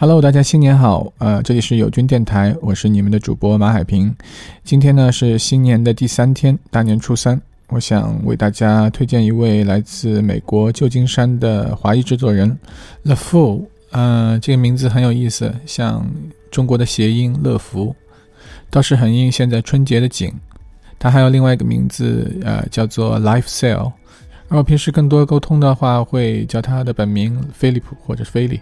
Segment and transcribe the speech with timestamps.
[0.00, 1.12] Hello，大家新年好！
[1.18, 4.10] 呃，这里是友军电台，我是你们的主播马海平。
[4.64, 7.38] 今天呢是新年的第三天，大年初三。
[7.68, 12.58] 我想为大家推荐一位来自美国旧金山的华裔制作人
[13.04, 13.66] ，The Fool。
[13.90, 16.10] 呃，这个名字很有意思，像
[16.50, 17.94] 中国的谐音“乐福”，
[18.70, 20.32] 倒是很应现在春节的景。
[20.98, 23.92] 他还有另外一个名字，呃，叫做 Life Sale。
[24.48, 28.58] 而我平时更多沟通的话，会叫他的本名菲利普或者菲利。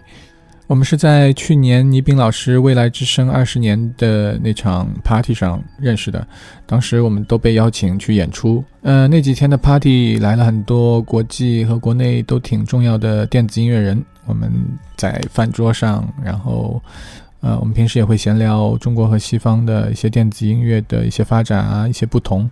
[0.69, 6.27] 我们是在去年倪斌老师《未来之声》二十年的那场 party 上认识的，
[6.67, 8.63] 当时我们都被邀请去演出。
[8.83, 13.99] 呃，那几天的 party 来了很多国际和国内都挺重要的电子音乐人。
[14.27, 14.51] 我们
[14.95, 16.79] 在饭桌上，然后，
[17.41, 22.47] 呃，我们平时也会闲聊中国和西方的一些电子音乐的一些发展啊，一些不同。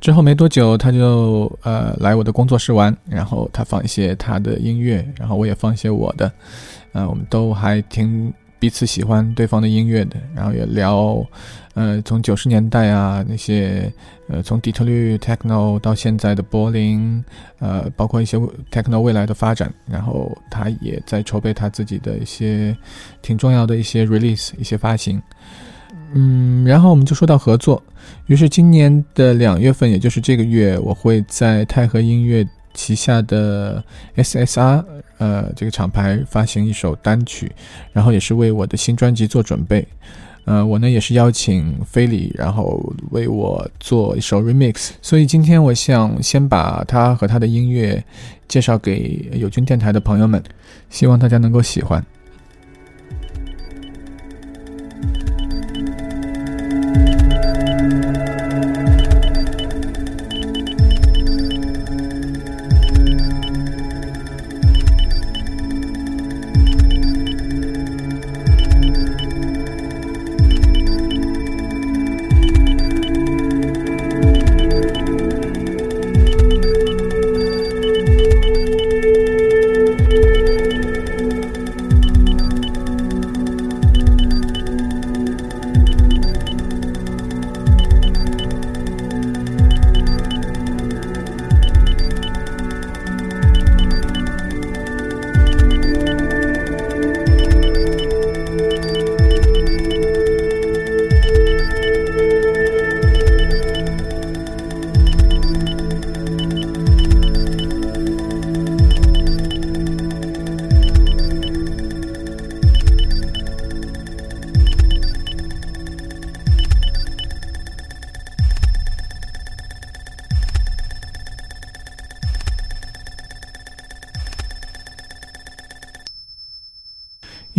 [0.00, 6.30] 之后没多久，他就呃来我的工作室玩，然后他放一些他的音乐，然后我也放一些我的。
[6.92, 11.22] 呃，我们都还挺彼此喜欢对方的音乐的，然后也聊，
[11.74, 13.92] 呃，从九十年代啊那些，
[14.28, 17.22] 呃，从底特律 techno 到现在的柏林，
[17.58, 18.38] 呃，包括一些
[18.70, 22.74] techno 未来的发展，然后他也在筹备他自己的一些
[23.20, 25.20] 挺重要的一些 release 一些发行，
[26.16, 27.82] 嗯，然后我们就说到合作，
[28.26, 32.46] 于是今年的两月份，也就是这个月，我会在泰和音乐。
[32.78, 33.82] 旗下的
[34.16, 34.84] SSR，
[35.16, 37.50] 呃，这个厂牌发行一首单曲，
[37.90, 39.88] 然后也是为我的新专辑做准备。
[40.44, 42.78] 呃，我呢也是邀请菲里，然后
[43.12, 44.90] 为我做一首 remix。
[45.00, 48.04] 所以今天我想先把他和他的音乐
[48.46, 50.44] 介绍给友军电台的朋友们，
[50.90, 52.04] 希望大家能够喜欢。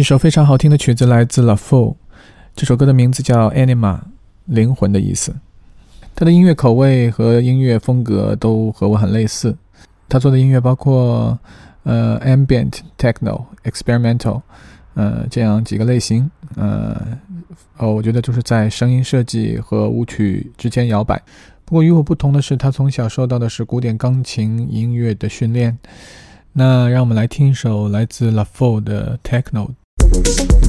[0.08, 1.94] 首非常好听的曲子来自 Lafo，
[2.56, 4.00] 这首歌的名字叫 Anima，
[4.46, 5.36] 灵魂的意思。
[6.16, 9.58] 他的音乐口味和音乐风格都和我很类似。
[10.08, 11.38] 他做的音乐包括
[11.84, 14.44] 呃 Ambient、Techno、Experimental，
[14.94, 16.32] 呃这样几个类型。
[16.56, 16.96] 呃
[17.76, 21.22] 哦，我觉得就是在声音设计和舞曲之间摇摆。
[21.66, 25.78] 不过与我不同的是，他从小受到的是古典钢琴音乐的训练。
[26.54, 29.72] 那让我们来听一首来自 Lafo 的 Techno。
[30.00, 30.67] Thank you.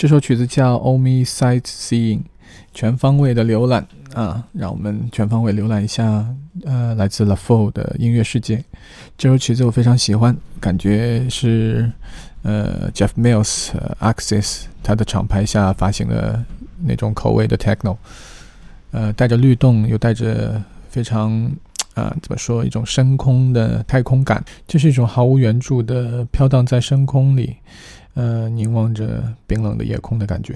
[0.00, 2.20] 这首曲子叫《Omi Sightseeing》，
[2.72, 6.26] 全方位的浏览啊，让我们全方位浏览一下
[6.64, 8.64] 呃，来自 La Four 的音乐世界。
[9.18, 11.92] 这首曲子我非常喜欢，感觉是
[12.40, 16.42] 呃 Jeff Mills Axis 他的厂牌下发行的
[16.82, 17.98] 那种口味的 Techno，
[18.92, 21.30] 呃，带着律动，又带着非常
[21.92, 27.56] 啊怎么说一种深空的太空感，这是一种毫无援助的飘荡在深空里。
[28.14, 30.54] 呃，凝望着冰冷的夜空的感觉。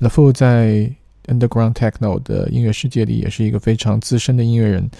[0.00, 0.90] Lafo 在
[1.26, 4.90] Underground Techno 的音乐世界里也是一个非常资深的音乐人。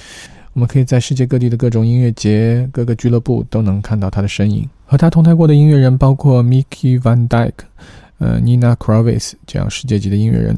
[0.53, 4.69] 我们可以在世界各地的各种音乐节、各个俱乐部都能看到他的身影。
[4.85, 7.65] 和他同台过的音乐人包括 Miki Van Dyke、
[8.19, 10.57] 呃 Nina Kravis 这样世界级的音乐人。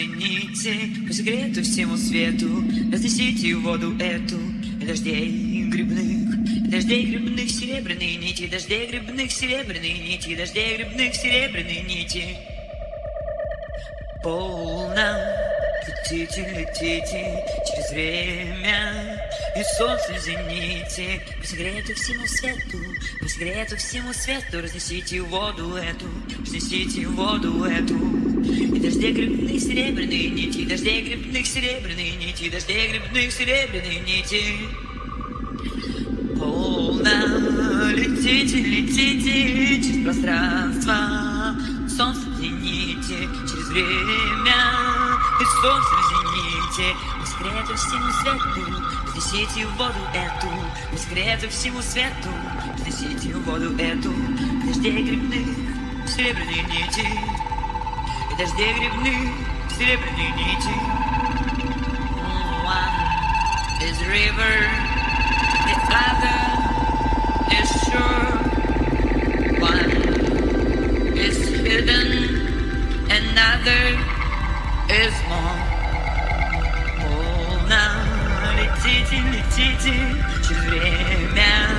[0.00, 2.48] Зените По секрету всему свету.
[2.92, 4.38] Разнесите воду эту
[4.84, 12.24] дождей грибных Дождей грибных серебряные нити Дождей грибных серебряные нити Дождей грибных серебряные нити.
[14.22, 15.18] Полна
[15.86, 22.78] Летите, летите через время И солнце зените По секрету всему свету
[23.20, 26.06] По секрету всему свету Разнесите воду эту
[26.40, 27.94] Разнесите воду эту.
[27.94, 34.40] И дождей грибных серебряные нити Дождей грибных серебряные нити Дождей грибных серебряные нити.
[36.38, 41.56] Полна Летите, летите через пространство
[41.88, 44.90] Солнце зените Через время
[45.40, 46.94] и солнце зените
[47.39, 50.49] Искрето всему свету Разнесите воду эту
[50.93, 52.29] Искрето всему свету
[52.73, 54.13] Разнесите воду эту
[54.65, 55.47] Дождей грибных
[56.07, 57.07] серебряные нити
[58.31, 59.33] И дождей грибных
[59.77, 60.75] серебряные нити
[62.65, 62.95] One
[63.81, 64.57] is river
[65.67, 66.41] The other
[67.59, 68.31] is shore
[69.59, 69.91] One
[71.17, 72.09] is hidden
[73.09, 74.08] Another
[79.50, 79.94] летите,
[80.46, 81.70] через время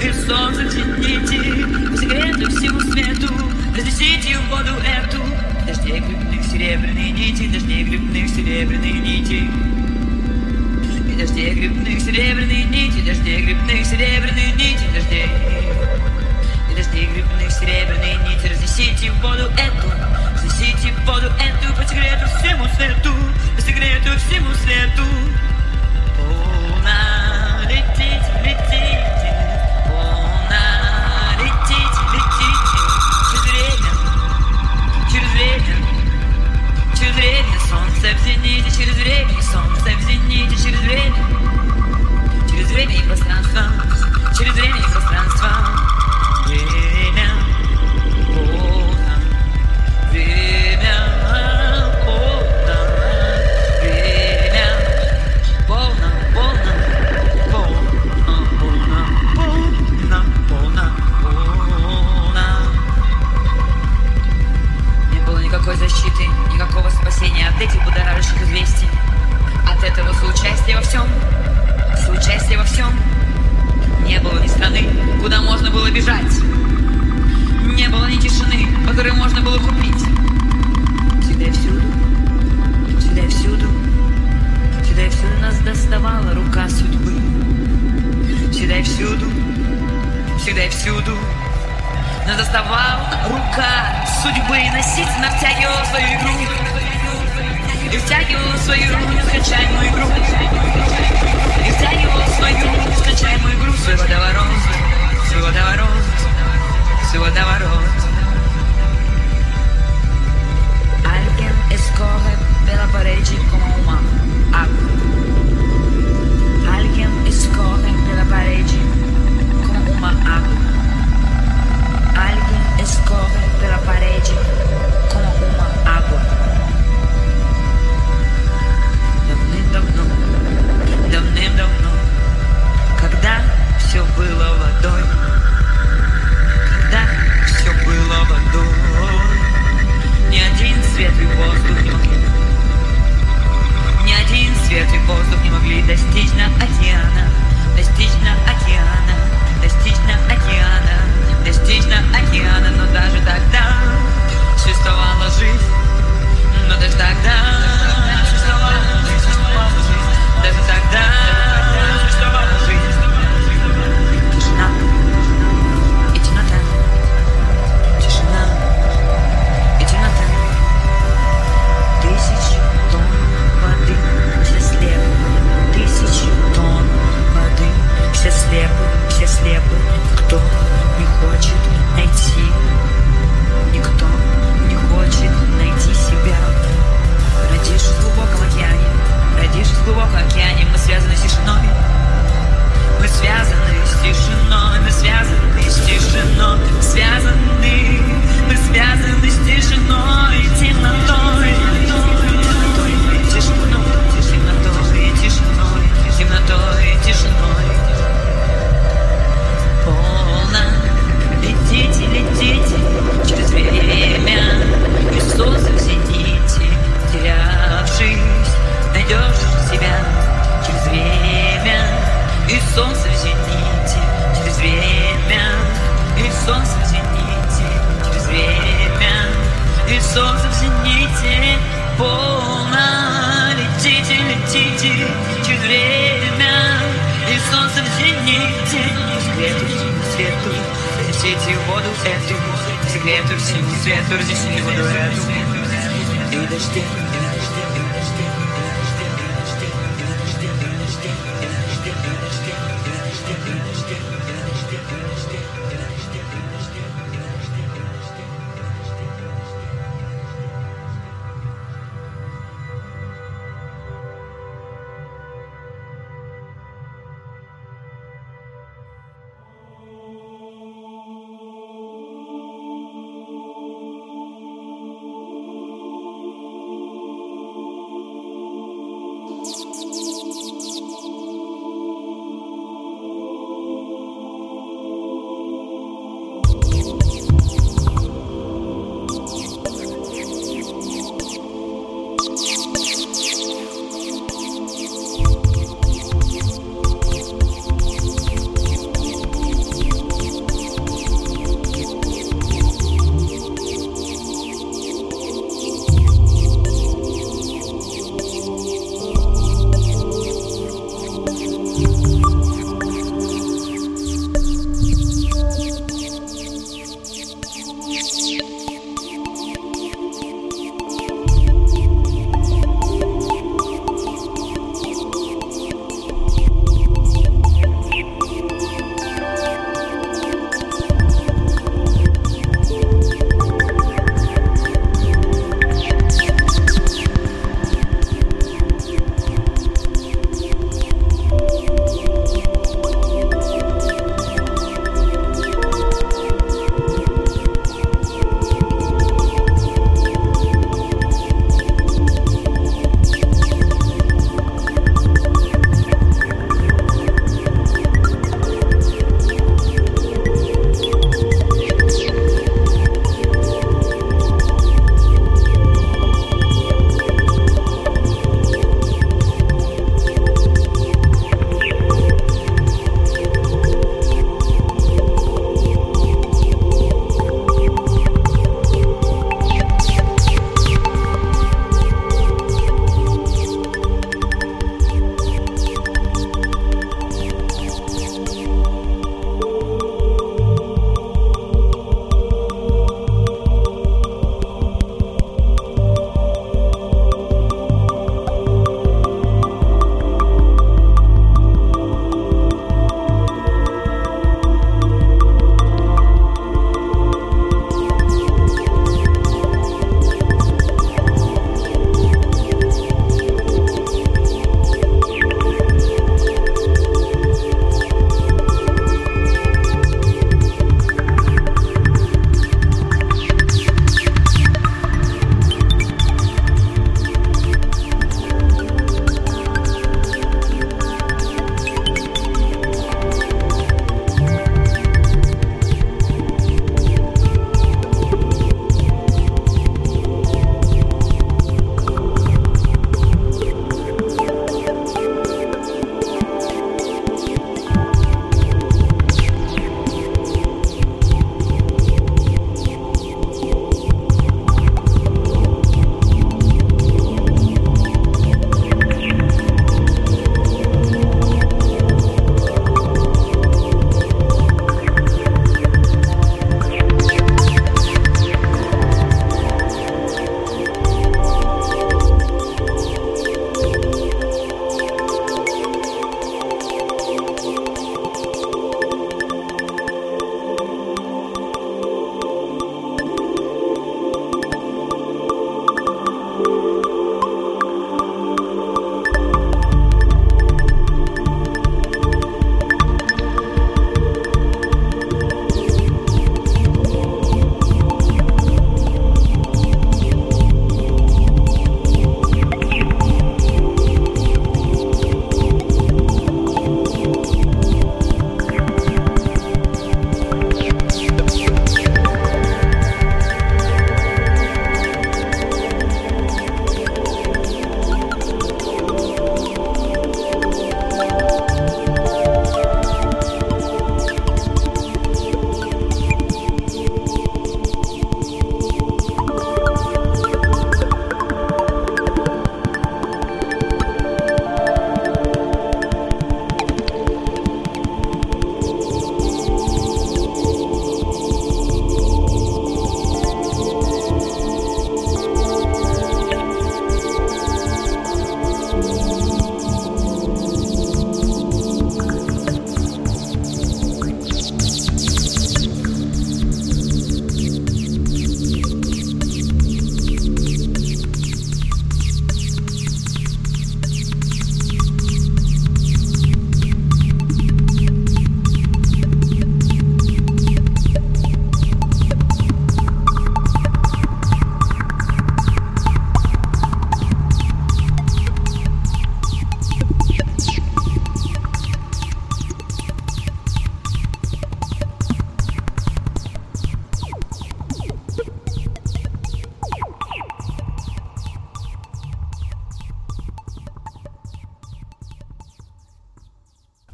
[0.00, 3.32] И солнце тяните по секрету всему свету.
[3.74, 5.22] Разнесите воду эту
[5.66, 9.50] Дождей грибных серебряные нити Дождей грибных серебряные нити
[11.08, 15.28] И дождей грибных серебряные нити Дождей грибных серебряные нити Дождей
[16.70, 20.06] И дождей грибных серебряные нити Разнесите воду эту
[20.44, 23.12] Несите воду эту по секрету всему свету
[23.56, 25.02] По секрету всему свету
[28.68, 28.95] City.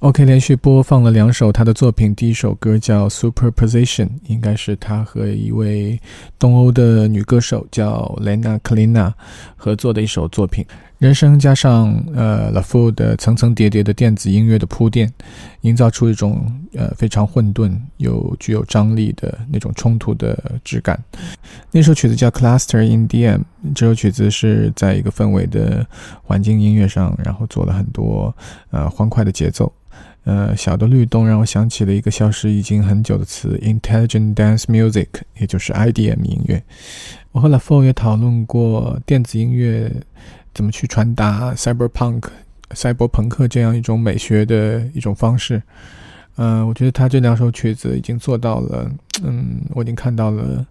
[0.02, 2.12] OK，连续播放了两首他的作品。
[2.12, 5.96] 第一首歌叫《Superposition》，应该是他和一位
[6.40, 9.12] 东欧的女歌手叫 Lena Klina
[9.54, 10.66] 合作的一首作品。
[11.02, 15.10] 人声加上呃 l a f o 的层层叠叠的电子音乐的铺垫，
[15.62, 20.96] 营造出一种呃非常混沌又具有张力的那种冲突的质感。
[21.72, 23.38] 那首曲子叫《Cluster in DM》，
[23.74, 25.84] 这首曲子是在一个氛围的
[26.22, 28.32] 环境音乐上，然后做了很多
[28.70, 29.72] 呃欢快的节奏。
[30.22, 35.08] 呃，小的律动让我想起了一个消失已经很久的词，intelligent dance music，
[35.40, 36.62] 也就是 IDM 音乐。
[37.32, 39.90] 我和 LaFo 也讨论过电子音乐
[40.54, 42.24] 怎么去传达 cyberpunk、
[42.72, 45.62] 赛博朋克这样一种美学的一种方式。
[46.36, 48.90] 嗯，我觉得他这两首曲子已经做到了。
[49.22, 50.66] 嗯，我已经看到了，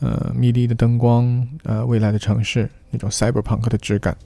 [0.00, 4.16] 呃，迷离的灯光，呃，未来的城市那种 cyberpunk 的质感。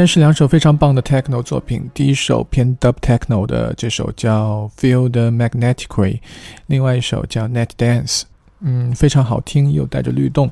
[0.00, 1.90] 依然是两首非常棒的 techno 作品。
[1.92, 6.20] 第一首偏 dub techno 的这首叫 Feel the Magneticry，
[6.68, 8.22] 另外一首叫 Net Dance。
[8.60, 10.50] 嗯，非常好听，又带着律动。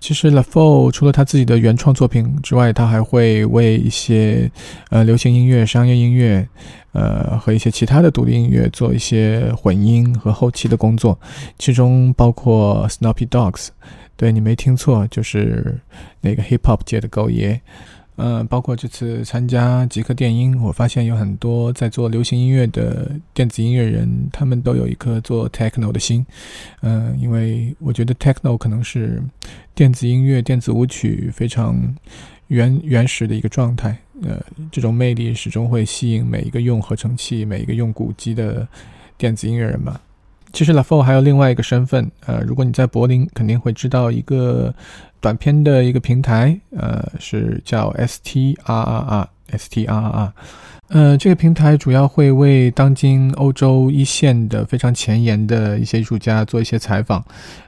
[0.00, 4.50] 其实 La Fo 除了他自己的原创作品之外，他还会为一些
[4.88, 6.48] 呃流行音乐、商业音乐，
[6.92, 11.20] 呃和一些其他的独立音乐做一些混音和后期的工作，
[11.58, 13.68] 其中包括 Snoopy Dogs。
[14.16, 15.78] 对你没听错，就是
[16.22, 17.60] 那个 Hip Hop 界的狗爷。
[18.16, 26.24] 嗯，包括这次参加极客电音，我发现有很多在做流行音乐的电子音乐人，他们都有一颗做 techno 的心。
[26.80, 29.22] 嗯，因为我觉得 techno 可能是
[29.74, 31.94] 电子音乐、电子舞曲非常
[32.46, 33.96] 原原始的一个状态。
[34.22, 34.42] 呃，
[34.72, 38.66] 这种魅力始终会吸引每一个用合成器、每一个用鼓机的
[39.18, 40.00] 电子音乐人吧。
[40.56, 44.74] 其实 La Fo 还有另外一个身份，呃，如果你在柏林，肯定会知道一个
[45.20, 50.32] 短片的一个平台，呃，是叫 S T R R R S T R R R，
[50.88, 57.22] 呃，这个平台主要会为当今欧洲一线的非常前沿的一些艺术家做一些采访，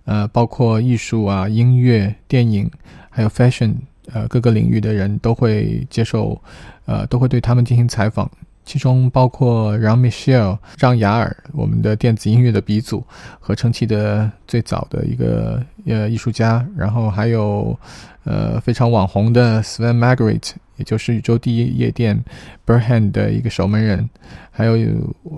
[0.07, 2.71] 呃，包括艺术啊、音乐、电影，
[3.11, 3.75] 还有 fashion，
[4.15, 6.41] 呃，各个领域的人都会接受，
[6.87, 8.31] 呃，都会对他们进行采访。
[8.69, 13.03] 其中包括让 Michelle 让雅尔，我们的电子音乐的鼻祖，
[13.41, 17.75] 合成器的最早的一个呃艺术家，然后还有
[18.25, 22.23] 呃非常网红的 Sven Margaret，也就是宇宙第一夜店
[22.67, 24.07] Berhan 的一个守门人，
[24.51, 24.77] 还有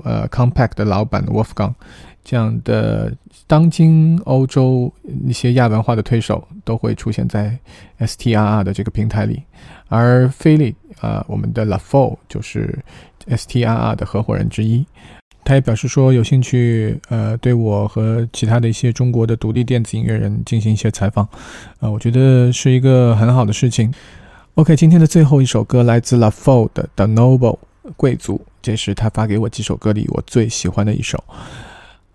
[0.03, 1.75] 呃 Compact 的老板 Wolfgang，
[2.25, 3.15] 这样的
[3.47, 4.93] 当今欧洲
[5.25, 7.57] 一些亚文化的推手都会出现在
[8.01, 9.45] STRR 的这个平台里，
[9.87, 12.77] 而菲利啊，我们的 La Fo 就是。
[13.29, 14.85] STRR 的合伙人之一，
[15.45, 21.29] 他也表示说有兴趣，呃，对我和其他的一些中国的独立电子音乐人进行一些采访，
[21.81, 23.93] 啊，我觉得是一个很好的事情。
[24.55, 27.59] OK，今天的最后一首歌来自 La fold denoble
[27.97, 31.23] 贵族，这是他发给我几首歌里我最喜欢的一首。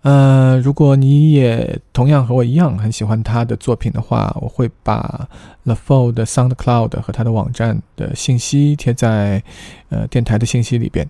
[0.06, 5.28] 呃，如果你也同样和我一样很喜欢他的作品的话，我会把
[5.64, 9.42] La Fol 的 SoundCloud 和他的网站的信息贴在
[9.88, 11.04] 呃电台的信息里边，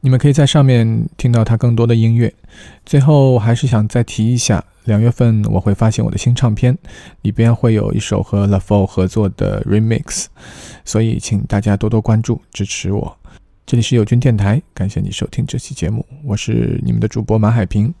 [0.00, 2.32] 你们可以在上面听到他更多的音乐。
[2.86, 6.74] 最后我还是想再提一下，两月份我会发行我的新唱片，
[7.20, 10.24] 里边会有一首和 La Fol 合作的 Remix，
[10.86, 13.14] 所以请大家多多关注支持我。
[13.66, 17.92] 这里是友军电台，感谢你收听这期节目，我是你们的主播马海平。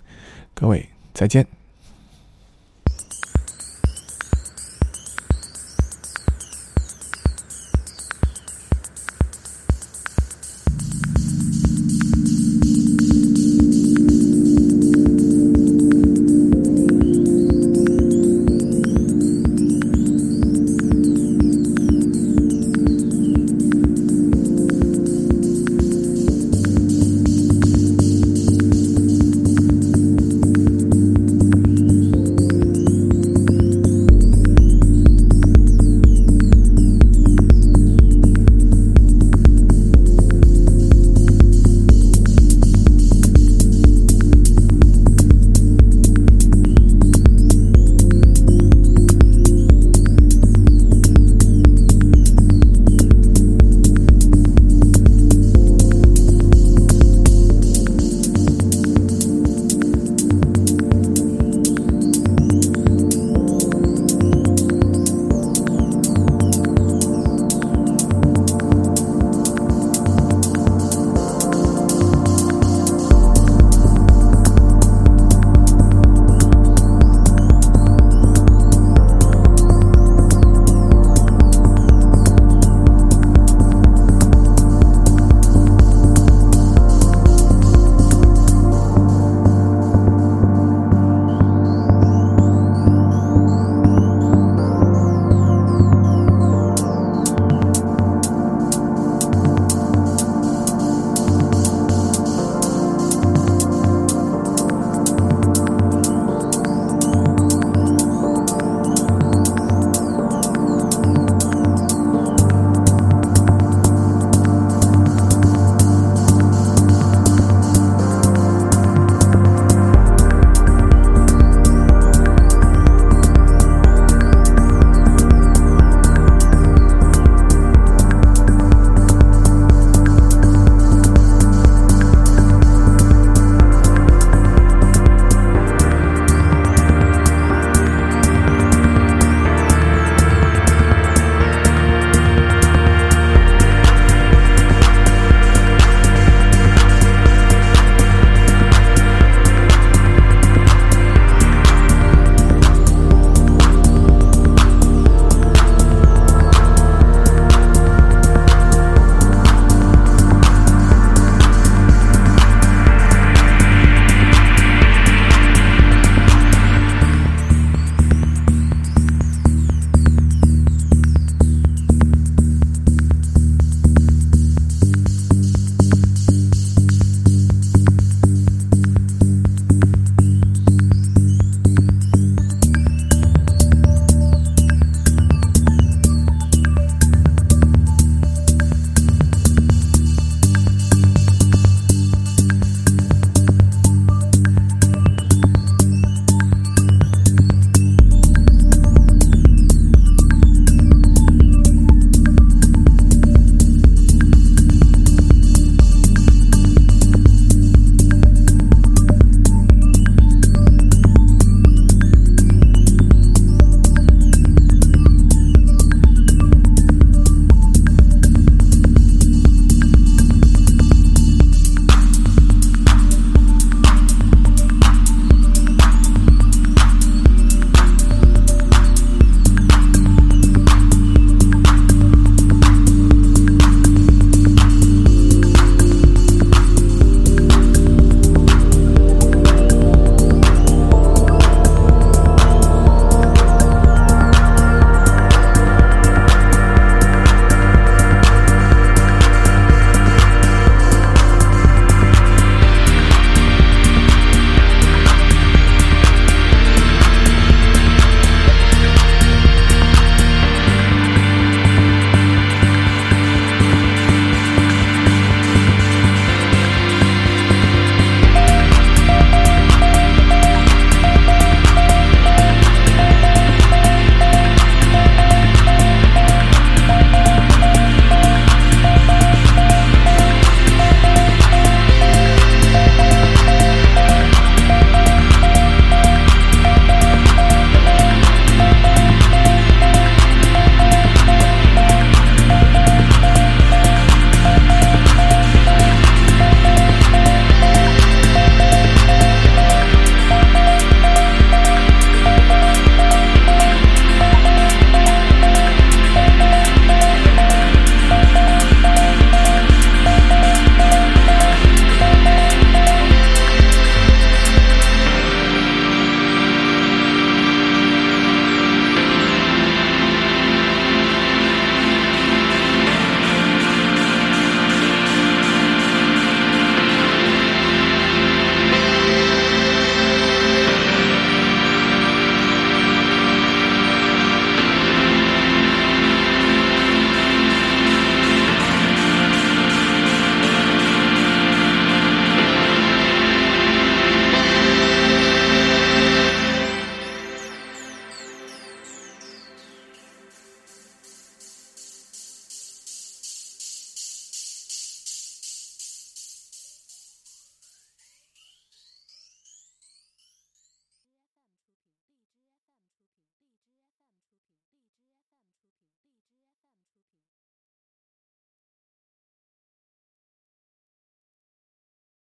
[0.60, 1.57] 各位，再见。